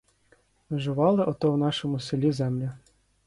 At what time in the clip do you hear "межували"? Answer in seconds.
0.69-1.23